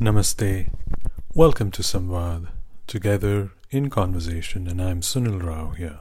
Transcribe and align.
Namaste. 0.00 0.70
Welcome 1.34 1.72
to 1.72 1.82
Samvad, 1.82 2.50
together 2.86 3.50
in 3.72 3.90
conversation, 3.90 4.68
and 4.68 4.80
I'm 4.80 5.00
Sunil 5.00 5.42
Rao 5.42 5.70
here. 5.70 5.98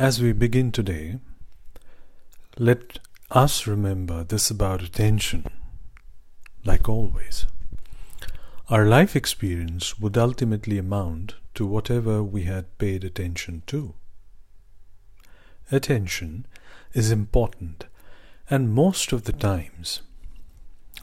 As 0.00 0.20
we 0.20 0.32
begin 0.32 0.72
today, 0.72 1.20
let 2.58 2.98
us 3.30 3.68
remember 3.68 4.24
this 4.24 4.50
about 4.50 4.82
attention. 4.82 5.46
Like 6.64 6.88
always, 6.88 7.46
our 8.68 8.84
life 8.84 9.14
experience 9.14 10.00
would 10.00 10.18
ultimately 10.18 10.78
amount 10.78 11.36
to 11.54 11.64
whatever 11.64 12.20
we 12.20 12.42
had 12.42 12.78
paid 12.78 13.04
attention 13.04 13.62
to. 13.68 13.94
Attention 15.70 16.46
is 16.94 17.12
important, 17.12 17.84
and 18.50 18.74
most 18.74 19.12
of 19.12 19.22
the 19.22 19.32
times 19.32 20.02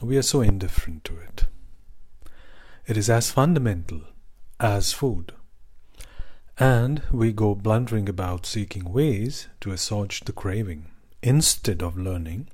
we 0.00 0.16
are 0.16 0.22
so 0.22 0.40
indifferent 0.40 1.04
to 1.04 1.16
it. 1.18 1.44
It 2.86 2.96
is 2.96 3.10
as 3.10 3.30
fundamental 3.30 4.00
as 4.58 4.92
food. 4.92 5.32
And 6.58 7.02
we 7.10 7.32
go 7.32 7.54
blundering 7.54 8.08
about 8.08 8.46
seeking 8.46 8.92
ways 8.92 9.48
to 9.60 9.72
assuage 9.72 10.20
the 10.20 10.32
craving 10.32 10.86
instead 11.22 11.82
of 11.82 11.96
learning 11.96 12.48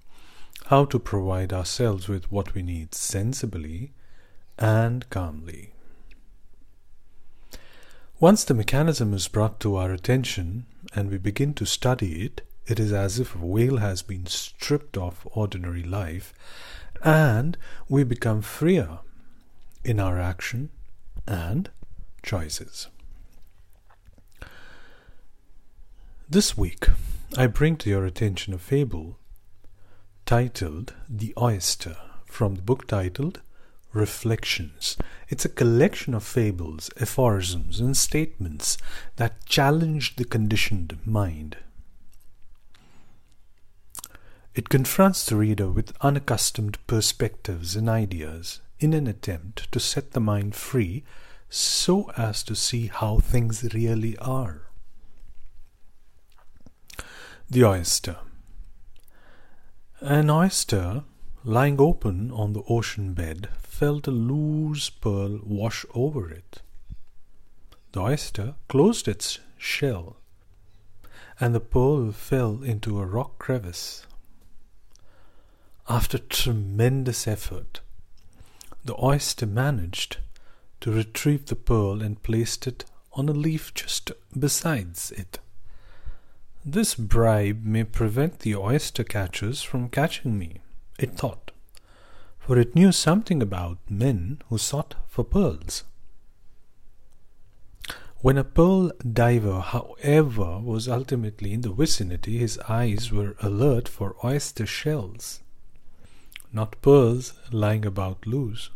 how 0.67 0.85
to 0.85 0.99
provide 0.99 1.53
ourselves 1.53 2.09
with 2.09 2.31
what 2.31 2.55
we 2.55 2.63
need 2.63 2.95
sensibly 2.95 3.93
and 4.59 5.09
calmly. 5.11 5.73
Once 8.19 8.45
the 8.45 8.55
mechanism 8.55 9.13
is 9.13 9.29
brought 9.29 9.61
to 9.61 9.77
our 9.77 9.93
attention 9.93 10.67
and 10.95 11.11
we 11.11 11.19
begin 11.19 11.55
to 11.55 11.67
study 11.67 12.25
it, 12.25 12.43
it 12.67 12.81
is 12.81 12.93
as 12.93 13.21
if 13.21 13.35
a 13.35 13.39
veil 13.39 13.77
has 13.77 14.03
been 14.03 14.27
stripped 14.27 14.97
off 14.97 15.27
ordinary 15.33 15.83
life 15.83 16.33
and 17.03 17.57
we 17.89 18.05
become 18.05 18.43
freer 18.43 18.99
in 19.85 20.01
our 20.01 20.19
action 20.21 20.71
and 21.27 21.71
choices. 22.23 22.89
This 26.29 26.57
week, 26.57 26.89
I 27.37 27.47
bring 27.47 27.77
to 27.77 27.91
your 27.91 28.05
attention 28.05 28.53
a 28.53 28.59
fable 28.59 29.19
titled 30.25 30.95
The 31.09 31.33
Oyster 31.41 31.97
from 32.27 32.57
the 32.57 32.63
book 32.63 32.89
titled 32.89 33.41
Reflections. 33.93 34.97
It's 35.29 35.45
a 35.45 35.49
collection 35.49 36.15
of 36.15 36.25
fables, 36.25 36.91
aphorisms, 37.01 37.81
and 37.81 37.97
statements 37.97 38.77
that 39.17 39.47
challenge 39.47 40.17
the 40.17 40.25
conditioned 40.25 40.99
mind. 41.07 41.59
It 44.57 44.71
confronts 44.71 45.27
the 45.27 45.37
reader 45.37 45.69
with 45.69 45.93
unaccustomed 46.01 46.79
perspectives 46.87 47.77
and 47.77 47.91
ideas 47.91 48.63
in 48.81 48.95
an 48.95 49.07
attempt 49.07 49.71
to 49.71 49.79
set 49.79 50.13
the 50.13 50.21
mind 50.21 50.55
free 50.55 51.05
so 51.51 52.11
as 52.17 52.43
to 52.45 52.55
see 52.55 52.87
how 52.87 53.19
things 53.19 53.63
really 53.75 54.17
are. 54.17 54.63
The 57.51 57.65
oyster. 57.65 58.17
An 60.01 60.31
oyster, 60.31 61.05
lying 61.45 61.79
open 61.79 62.31
on 62.31 62.55
the 62.55 62.63
ocean 62.67 63.13
bed, 63.13 63.51
felt 63.59 64.07
a 64.07 64.11
loose 64.11 64.89
pearl 64.89 65.39
wash 65.45 65.85
over 65.93 66.31
it. 66.31 66.63
The 67.93 68.01
oyster 68.01 68.55
closed 68.69 69.07
its 69.07 69.39
shell, 69.59 70.17
and 71.39 71.55
the 71.55 71.61
pearl 71.61 72.11
fell 72.11 72.63
into 72.63 72.99
a 72.99 73.05
rock 73.05 73.39
crevice. 73.39 74.07
After 75.89 76.19
tremendous 76.19 77.29
effort, 77.29 77.81
the 78.85 78.97
oyster 79.01 79.47
managed 79.47 80.17
to 80.81 80.91
retrieve 80.91 81.47
the 81.47 81.55
pearl 81.55 82.03
and 82.03 82.21
placed 82.25 82.67
it 82.67 82.85
on 83.13 83.29
a 83.29 83.33
leaf 83.33 83.73
just 83.73 84.11
besides 84.37 85.13
it. 85.13 85.39
This 86.65 86.97
bribe 86.97 87.63
may 87.65 87.85
prevent 87.85 88.41
the 88.41 88.57
oyster 88.57 89.05
catchers 89.05 89.63
from 89.63 89.89
catching 89.89 90.37
me, 90.37 90.57
it 90.99 91.15
thought, 91.15 91.53
for 92.41 92.59
it 92.59 92.75
knew 92.75 92.91
something 92.91 93.41
about 93.41 93.79
men 93.89 94.43
who 94.49 94.59
sought 94.59 94.97
for 95.07 95.23
pearls. 95.23 95.85
When 98.23 98.39
a 98.39 98.43
pearl 98.43 98.91
diver, 99.01 99.61
however, 99.61 100.59
was 100.59 100.89
ultimately 100.89 101.53
in 101.53 101.61
the 101.61 101.71
vicinity, 101.71 102.39
his 102.39 102.59
eyes 102.69 103.13
were 103.13 103.37
alert 103.41 103.87
for 103.87 104.17
oyster 104.25 104.67
shells 104.67 105.43
not 106.53 106.81
pearls 106.83 107.35
lying 107.51 107.85
about 107.85 108.27
loose. 108.27 108.71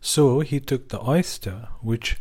So 0.00 0.40
he 0.40 0.60
took 0.60 0.88
the 0.88 1.00
oyster, 1.00 1.68
which, 1.80 2.18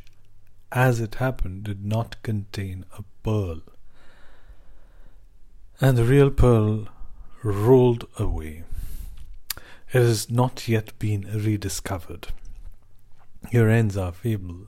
as 0.72 1.00
it 1.00 1.16
happened, 1.16 1.64
did 1.64 1.86
not 1.86 2.22
contain 2.24 2.86
a 2.98 3.04
pearl. 3.24 3.62
And 5.82 5.98
the 5.98 6.04
real 6.04 6.30
pearl 6.30 6.88
rolled 7.44 8.06
away. 8.18 8.64
It 9.92 10.02
has 10.02 10.30
not 10.30 10.68
yet 10.68 10.98
been 11.00 11.22
rediscovered. 11.34 12.28
Here 13.50 13.70
ends 13.70 13.96
our 13.96 14.12
fable. 14.12 14.68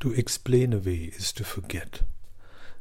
To 0.00 0.12
explain 0.12 0.74
away 0.74 1.12
is 1.16 1.32
to 1.32 1.44
forget. 1.44 2.02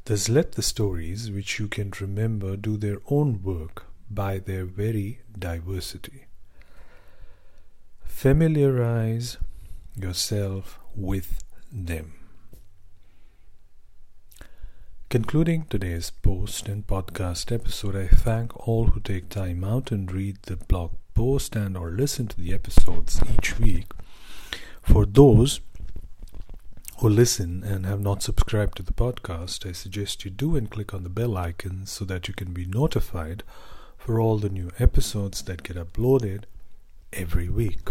Thus 0.09 0.27
let 0.27 0.53
the 0.53 0.63
stories 0.63 1.29
which 1.29 1.59
you 1.59 1.67
can 1.67 1.91
remember 2.01 2.57
do 2.57 2.77
their 2.77 2.97
own 3.11 3.43
work 3.43 3.85
by 4.09 4.39
their 4.39 4.65
very 4.65 5.19
diversity. 5.37 6.25
Familiarize 8.05 9.37
yourself 9.95 10.79
with 10.95 11.43
them. 11.71 12.15
Concluding 15.11 15.67
today's 15.69 16.09
post 16.09 16.67
and 16.67 16.87
podcast 16.87 17.51
episode, 17.51 17.95
I 17.95 18.07
thank 18.07 18.67
all 18.67 18.87
who 18.87 18.99
take 19.01 19.29
time 19.29 19.63
out 19.63 19.91
and 19.91 20.11
read 20.11 20.39
the 20.41 20.57
blog 20.57 20.93
post 21.13 21.55
and 21.55 21.77
or 21.77 21.91
listen 21.91 22.25
to 22.29 22.41
the 22.41 22.51
episodes 22.51 23.21
each 23.37 23.59
week. 23.59 23.91
For 24.81 25.05
those 25.05 25.59
who 26.99 27.07
listen 27.07 27.63
and 27.63 27.85
have 27.85 28.01
not 28.01 28.21
subscribed 28.21 28.75
to 28.75 28.83
the 28.83 28.91
podcast, 28.91 29.65
I 29.67 29.71
suggest 29.71 30.25
you 30.25 30.31
do 30.31 30.57
and 30.57 30.69
click 30.69 30.93
on 30.93 31.03
the 31.03 31.09
bell 31.09 31.37
icon 31.37 31.85
so 31.85 32.03
that 32.03 32.27
you 32.27 32.33
can 32.33 32.51
be 32.51 32.65
notified 32.65 33.43
for 33.97 34.19
all 34.19 34.37
the 34.37 34.49
new 34.49 34.69
episodes 34.79 35.41
that 35.43 35.63
get 35.63 35.77
uploaded 35.77 36.43
every 37.13 37.47
week. 37.47 37.89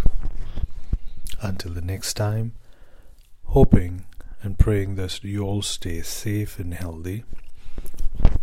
Until 1.41 1.73
the 1.73 1.81
next 1.81 2.15
time, 2.15 2.53
hoping 3.47 4.05
and 4.43 4.59
praying 4.59 4.97
that 4.97 5.25
you 5.25 5.43
all 5.43 5.63
stay 5.63 6.03
safe 6.03 6.59
and 6.59 6.75
healthy. 6.75 7.25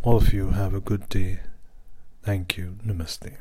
All 0.02 0.18
of 0.18 0.34
you 0.34 0.50
have 0.50 0.74
a 0.74 0.82
good 0.82 1.08
day. 1.10 1.42
Thank 2.24 2.58
you. 2.58 2.78
Namaste. 2.84 3.34